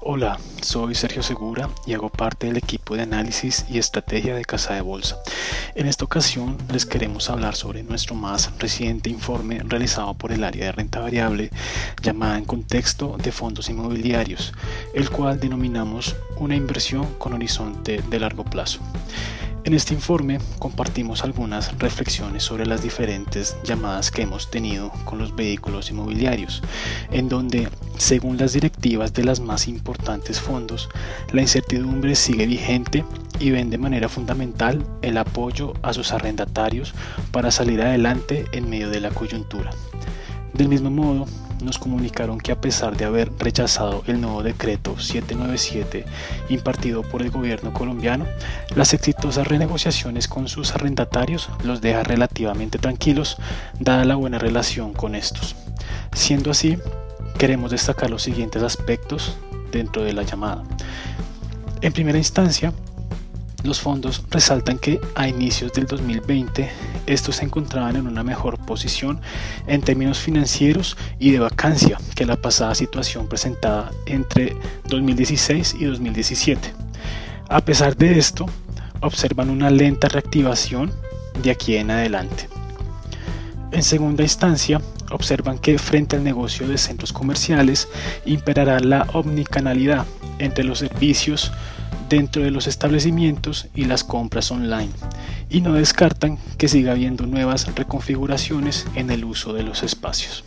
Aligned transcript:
Hola, 0.00 0.38
soy 0.62 0.94
Sergio 0.94 1.24
Segura 1.24 1.68
y 1.84 1.92
hago 1.92 2.08
parte 2.08 2.46
del 2.46 2.56
equipo 2.56 2.94
de 2.94 3.02
análisis 3.02 3.66
y 3.68 3.78
estrategia 3.78 4.36
de 4.36 4.44
Casa 4.44 4.74
de 4.74 4.80
Bolsa. 4.80 5.18
En 5.74 5.88
esta 5.88 6.04
ocasión 6.04 6.56
les 6.72 6.86
queremos 6.86 7.28
hablar 7.30 7.56
sobre 7.56 7.82
nuestro 7.82 8.14
más 8.14 8.56
reciente 8.60 9.10
informe 9.10 9.60
realizado 9.64 10.14
por 10.14 10.30
el 10.30 10.44
área 10.44 10.66
de 10.66 10.72
renta 10.72 11.00
variable 11.00 11.50
llamada 12.00 12.38
en 12.38 12.44
contexto 12.44 13.16
de 13.18 13.32
fondos 13.32 13.70
inmobiliarios, 13.70 14.52
el 14.94 15.10
cual 15.10 15.40
denominamos 15.40 16.14
una 16.36 16.54
inversión 16.54 17.14
con 17.18 17.32
horizonte 17.32 18.00
de 18.08 18.20
largo 18.20 18.44
plazo. 18.44 18.78
En 19.68 19.74
este 19.74 19.92
informe 19.92 20.38
compartimos 20.58 21.24
algunas 21.24 21.78
reflexiones 21.78 22.42
sobre 22.42 22.64
las 22.64 22.82
diferentes 22.82 23.54
llamadas 23.64 24.10
que 24.10 24.22
hemos 24.22 24.50
tenido 24.50 24.90
con 25.04 25.18
los 25.18 25.36
vehículos 25.36 25.90
inmobiliarios, 25.90 26.62
en 27.12 27.28
donde, 27.28 27.68
según 27.98 28.38
las 28.38 28.54
directivas 28.54 29.12
de 29.12 29.24
las 29.24 29.40
más 29.40 29.68
importantes 29.68 30.40
fondos, 30.40 30.88
la 31.34 31.42
incertidumbre 31.42 32.14
sigue 32.14 32.46
vigente 32.46 33.04
y 33.40 33.50
ven 33.50 33.68
de 33.68 33.76
manera 33.76 34.08
fundamental 34.08 34.86
el 35.02 35.18
apoyo 35.18 35.74
a 35.82 35.92
sus 35.92 36.12
arrendatarios 36.12 36.94
para 37.30 37.50
salir 37.50 37.82
adelante 37.82 38.46
en 38.52 38.70
medio 38.70 38.88
de 38.88 39.02
la 39.02 39.10
coyuntura. 39.10 39.72
Del 40.54 40.70
mismo 40.70 40.88
modo, 40.88 41.26
nos 41.62 41.78
comunicaron 41.78 42.38
que 42.38 42.52
a 42.52 42.60
pesar 42.60 42.96
de 42.96 43.04
haber 43.04 43.32
rechazado 43.38 44.02
el 44.06 44.20
nuevo 44.20 44.42
decreto 44.42 44.98
797 44.98 46.04
impartido 46.48 47.02
por 47.02 47.22
el 47.22 47.30
gobierno 47.30 47.72
colombiano, 47.72 48.26
las 48.74 48.94
exitosas 48.94 49.46
renegociaciones 49.46 50.28
con 50.28 50.48
sus 50.48 50.74
arrendatarios 50.74 51.50
los 51.64 51.80
deja 51.80 52.02
relativamente 52.02 52.78
tranquilos 52.78 53.36
dada 53.78 54.04
la 54.04 54.14
buena 54.16 54.38
relación 54.38 54.92
con 54.92 55.14
estos. 55.14 55.56
Siendo 56.12 56.50
así, 56.50 56.78
queremos 57.38 57.70
destacar 57.70 58.10
los 58.10 58.22
siguientes 58.22 58.62
aspectos 58.62 59.36
dentro 59.70 60.02
de 60.02 60.12
la 60.12 60.22
llamada. 60.22 60.64
En 61.80 61.92
primera 61.92 62.18
instancia, 62.18 62.72
los 63.64 63.80
fondos 63.80 64.22
resaltan 64.30 64.78
que 64.78 65.00
a 65.14 65.28
inicios 65.28 65.72
del 65.72 65.86
2020 65.86 66.70
estos 67.06 67.36
se 67.36 67.44
encontraban 67.44 67.96
en 67.96 68.06
una 68.06 68.22
mejor 68.22 68.58
posición 68.58 69.20
en 69.66 69.80
términos 69.82 70.18
financieros 70.18 70.96
y 71.18 71.32
de 71.32 71.40
vacancia 71.40 71.98
que 72.14 72.26
la 72.26 72.36
pasada 72.36 72.74
situación 72.74 73.26
presentada 73.26 73.90
entre 74.06 74.56
2016 74.88 75.76
y 75.80 75.84
2017. 75.86 76.72
A 77.48 77.60
pesar 77.60 77.96
de 77.96 78.18
esto, 78.18 78.46
observan 79.00 79.50
una 79.50 79.70
lenta 79.70 80.08
reactivación 80.08 80.92
de 81.42 81.50
aquí 81.50 81.76
en 81.76 81.90
adelante. 81.90 82.48
En 83.72 83.82
segunda 83.82 84.22
instancia, 84.22 84.80
observan 85.10 85.58
que 85.58 85.78
frente 85.78 86.16
al 86.16 86.24
negocio 86.24 86.66
de 86.68 86.78
centros 86.78 87.12
comerciales 87.12 87.88
imperará 88.24 88.80
la 88.80 89.06
omnicanalidad 89.12 90.06
entre 90.38 90.64
los 90.64 90.78
servicios 90.78 91.52
dentro 92.08 92.42
de 92.42 92.50
los 92.50 92.66
establecimientos 92.66 93.68
y 93.74 93.84
las 93.84 94.04
compras 94.04 94.50
online 94.50 94.90
y 95.50 95.60
no 95.60 95.74
descartan 95.74 96.38
que 96.56 96.68
siga 96.68 96.92
habiendo 96.92 97.26
nuevas 97.26 97.74
reconfiguraciones 97.74 98.86
en 98.94 99.10
el 99.10 99.24
uso 99.24 99.52
de 99.52 99.62
los 99.62 99.82
espacios. 99.82 100.44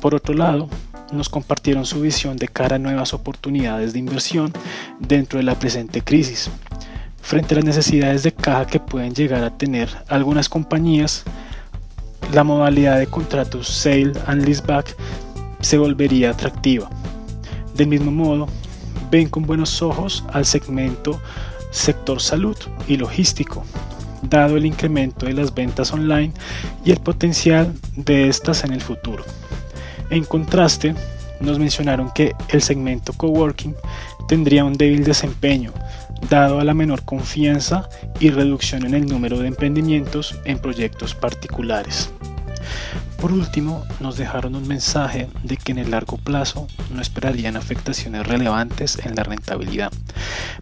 Por 0.00 0.14
otro 0.14 0.34
lado, 0.34 0.68
nos 1.12 1.28
compartieron 1.28 1.86
su 1.86 2.00
visión 2.00 2.36
de 2.36 2.48
cara 2.48 2.76
a 2.76 2.78
nuevas 2.78 3.14
oportunidades 3.14 3.92
de 3.92 3.98
inversión 3.98 4.52
dentro 4.98 5.38
de 5.38 5.44
la 5.44 5.58
presente 5.58 6.02
crisis. 6.02 6.50
Frente 7.20 7.54
a 7.54 7.58
las 7.58 7.66
necesidades 7.66 8.22
de 8.22 8.32
caja 8.32 8.66
que 8.66 8.80
pueden 8.80 9.14
llegar 9.14 9.44
a 9.44 9.56
tener 9.56 9.88
algunas 10.08 10.48
compañías, 10.48 11.22
la 12.32 12.44
modalidad 12.44 12.98
de 12.98 13.06
contratos 13.06 13.68
sale 13.68 14.12
and 14.26 14.44
leaseback 14.44 14.96
se 15.60 15.78
volvería 15.78 16.30
atractiva. 16.30 16.90
Del 17.76 17.86
mismo 17.86 18.10
modo, 18.10 18.48
ven 19.12 19.28
con 19.28 19.44
buenos 19.44 19.82
ojos 19.82 20.24
al 20.32 20.46
segmento 20.46 21.20
sector 21.70 22.20
salud 22.20 22.56
y 22.88 22.96
logístico, 22.96 23.62
dado 24.22 24.56
el 24.56 24.64
incremento 24.64 25.26
de 25.26 25.34
las 25.34 25.54
ventas 25.54 25.92
online 25.92 26.32
y 26.82 26.92
el 26.92 26.98
potencial 26.98 27.74
de 27.94 28.28
estas 28.28 28.64
en 28.64 28.72
el 28.72 28.80
futuro. 28.80 29.22
En 30.08 30.24
contraste, 30.24 30.94
nos 31.40 31.58
mencionaron 31.58 32.10
que 32.10 32.34
el 32.48 32.62
segmento 32.62 33.12
coworking 33.12 33.74
tendría 34.28 34.64
un 34.64 34.74
débil 34.74 35.04
desempeño, 35.04 35.72
dado 36.30 36.58
a 36.58 36.64
la 36.64 36.72
menor 36.72 37.02
confianza 37.02 37.90
y 38.18 38.30
reducción 38.30 38.86
en 38.86 38.94
el 38.94 39.06
número 39.06 39.38
de 39.38 39.48
emprendimientos 39.48 40.38
en 40.46 40.58
proyectos 40.58 41.14
particulares. 41.14 42.10
Por 43.22 43.30
último, 43.30 43.86
nos 44.00 44.16
dejaron 44.16 44.56
un 44.56 44.66
mensaje 44.66 45.28
de 45.44 45.56
que 45.56 45.70
en 45.70 45.78
el 45.78 45.92
largo 45.92 46.16
plazo 46.16 46.66
no 46.90 47.00
esperarían 47.00 47.56
afectaciones 47.56 48.26
relevantes 48.26 48.98
en 48.98 49.14
la 49.14 49.22
rentabilidad, 49.22 49.92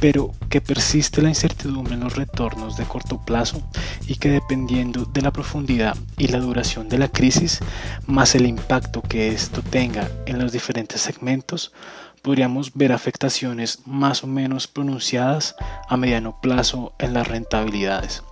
pero 0.00 0.32
que 0.50 0.60
persiste 0.60 1.22
la 1.22 1.30
incertidumbre 1.30 1.94
en 1.94 2.00
los 2.00 2.14
retornos 2.14 2.76
de 2.76 2.84
corto 2.84 3.18
plazo 3.24 3.62
y 4.06 4.16
que 4.16 4.28
dependiendo 4.28 5.06
de 5.06 5.22
la 5.22 5.32
profundidad 5.32 5.96
y 6.18 6.28
la 6.28 6.40
duración 6.40 6.90
de 6.90 6.98
la 6.98 7.08
crisis, 7.08 7.60
más 8.06 8.34
el 8.34 8.44
impacto 8.44 9.00
que 9.00 9.28
esto 9.28 9.62
tenga 9.62 10.10
en 10.26 10.38
los 10.38 10.52
diferentes 10.52 11.00
segmentos, 11.00 11.72
podríamos 12.20 12.74
ver 12.74 12.92
afectaciones 12.92 13.78
más 13.86 14.24
o 14.24 14.26
menos 14.26 14.66
pronunciadas 14.66 15.56
a 15.88 15.96
mediano 15.96 16.38
plazo 16.42 16.92
en 16.98 17.14
las 17.14 17.26
rentabilidades. 17.26 18.22